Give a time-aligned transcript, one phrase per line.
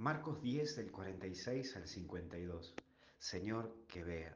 [0.00, 2.74] Marcos 10 del 46 al 52.
[3.18, 4.34] Señor, que vea.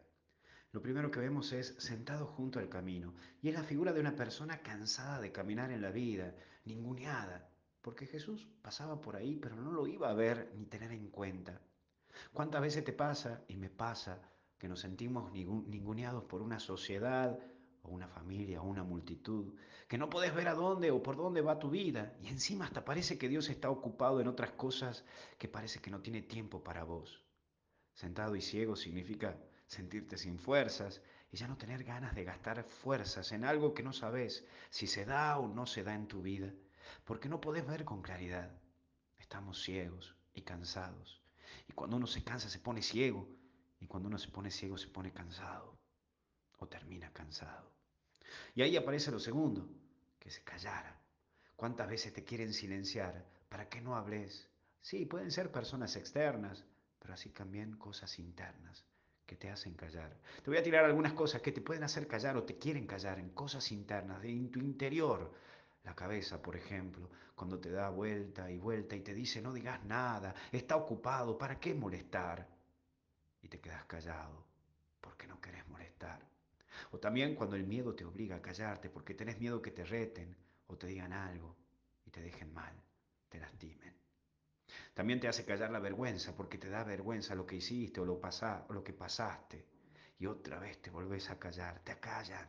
[0.72, 4.14] Lo primero que vemos es sentado junto al camino, y es la figura de una
[4.14, 6.34] persona cansada de caminar en la vida,
[6.66, 7.48] ninguneada,
[7.80, 11.58] porque Jesús pasaba por ahí, pero no lo iba a ver ni tener en cuenta.
[12.34, 14.20] ¿Cuántas veces te pasa, y me pasa,
[14.58, 17.38] que nos sentimos ninguneados por una sociedad,
[17.84, 19.54] o una familia, o una multitud,
[19.88, 22.84] que no podés ver a dónde o por dónde va tu vida, y encima hasta
[22.84, 25.04] parece que Dios está ocupado en otras cosas
[25.38, 27.22] que parece que no tiene tiempo para vos.
[27.94, 31.00] Sentado y ciego significa sentirte sin fuerzas
[31.30, 35.04] y ya no tener ganas de gastar fuerzas en algo que no sabes si se
[35.04, 36.52] da o no se da en tu vida,
[37.04, 38.50] porque no podés ver con claridad.
[39.18, 41.22] Estamos ciegos y cansados.
[41.68, 43.28] Y cuando uno se cansa se pone ciego,
[43.80, 45.78] y cuando uno se pone ciego se pone cansado,
[46.58, 47.70] o termina cansado.
[48.54, 49.68] Y ahí aparece lo segundo,
[50.18, 51.00] que se callara.
[51.56, 54.48] ¿Cuántas veces te quieren silenciar para que no hables?
[54.80, 56.64] Sí, pueden ser personas externas,
[56.98, 58.84] pero así también cosas internas
[59.26, 60.16] que te hacen callar.
[60.42, 63.18] Te voy a tirar algunas cosas que te pueden hacer callar o te quieren callar
[63.18, 65.32] en cosas internas, de en tu interior.
[65.84, 69.82] La cabeza, por ejemplo, cuando te da vuelta y vuelta y te dice no digas
[69.84, 72.46] nada, está ocupado, ¿para qué molestar?
[73.42, 74.44] Y te quedas callado
[75.00, 76.33] porque no querés molestar.
[76.92, 80.36] O también cuando el miedo te obliga a callarte porque tenés miedo que te reten
[80.66, 81.56] o te digan algo
[82.04, 82.74] y te dejen mal,
[83.28, 83.94] te lastimen.
[84.94, 88.20] También te hace callar la vergüenza porque te da vergüenza lo que hiciste o lo,
[88.20, 89.66] o lo que pasaste.
[90.18, 92.48] Y otra vez te volvés a callar, te acallan.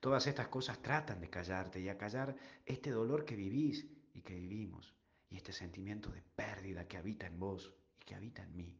[0.00, 4.34] Todas estas cosas tratan de callarte y a callar este dolor que vivís y que
[4.34, 4.94] vivimos
[5.28, 8.76] y este sentimiento de pérdida que habita en vos y que habita en mí.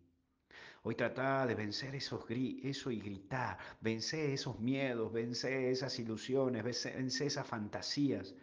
[0.83, 7.27] Hoy trata de vencer esos eso y gritar, vencer esos miedos, vencer esas ilusiones, vencer
[7.27, 8.35] esas fantasías.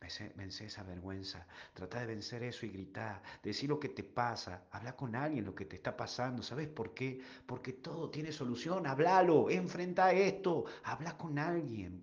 [0.00, 4.96] Vence, esa vergüenza, trata de vencer eso y gritar, decir lo que te pasa, habla
[4.96, 7.20] con alguien lo que te está pasando, ¿sabes por qué?
[7.46, 12.02] Porque todo tiene solución, háblalo, enfrenta esto, habla con alguien.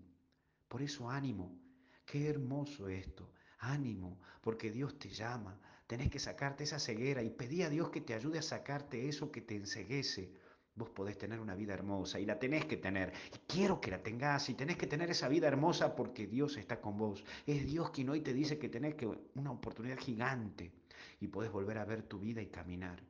[0.67, 1.59] Por eso ánimo,
[2.05, 7.63] qué hermoso esto, ánimo, porque Dios te llama, tenés que sacarte esa ceguera y pedí
[7.63, 10.31] a Dios que te ayude a sacarte eso que te enseguece
[10.77, 13.11] vos podés tener una vida hermosa y la tenés que tener.
[13.33, 16.79] Y quiero que la tengas y tenés que tener esa vida hermosa porque Dios está
[16.79, 17.23] con vos.
[17.45, 20.71] Es Dios quien hoy te dice que tenés que una oportunidad gigante
[21.19, 23.03] y podés volver a ver tu vida y caminar.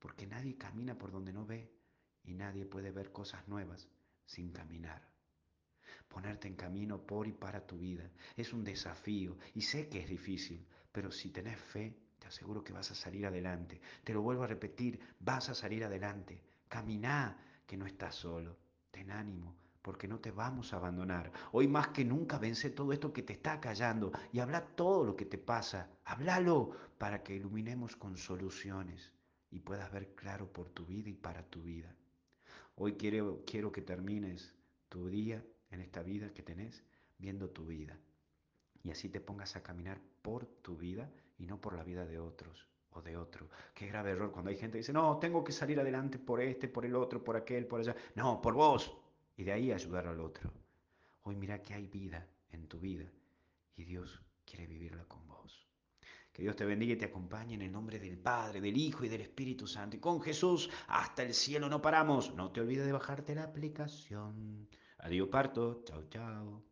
[0.00, 1.70] Porque nadie camina por donde no ve
[2.24, 3.88] y nadie puede ver cosas nuevas
[4.24, 5.08] sin caminar.
[6.08, 10.08] Ponerte en camino por y para tu vida es un desafío y sé que es
[10.08, 13.80] difícil, pero si tenés fe, te aseguro que vas a salir adelante.
[14.02, 16.42] Te lo vuelvo a repetir, vas a salir adelante.
[16.66, 18.56] Caminá, que no estás solo.
[18.90, 21.30] Ten ánimo, porque no te vamos a abandonar.
[21.52, 25.14] Hoy más que nunca vence todo esto que te está callando y habla todo lo
[25.14, 25.88] que te pasa.
[26.04, 29.12] Háblalo para que iluminemos con soluciones
[29.52, 31.94] y puedas ver claro por tu vida y para tu vida.
[32.74, 34.52] Hoy quiero, quiero que termines
[34.88, 36.82] tu día en esta vida que tenés
[37.18, 37.96] viendo tu vida
[38.86, 42.18] y así te pongas a caminar por tu vida y no por la vida de
[42.18, 42.66] otros
[43.02, 43.48] de otro.
[43.74, 46.68] Qué grave error cuando hay gente que dice, no, tengo que salir adelante por este,
[46.68, 47.94] por el otro, por aquel, por allá.
[48.14, 48.96] No, por vos.
[49.36, 50.52] Y de ahí ayudar al otro.
[51.22, 53.10] Hoy mira que hay vida en tu vida
[53.76, 55.66] y Dios quiere vivirla con vos.
[56.32, 59.08] Que Dios te bendiga y te acompañe en el nombre del Padre, del Hijo y
[59.08, 59.96] del Espíritu Santo.
[59.96, 62.34] Y con Jesús hasta el cielo no paramos.
[62.34, 64.68] No te olvides de bajarte la aplicación.
[64.98, 65.82] Adiós parto.
[65.84, 66.66] Chao, chao.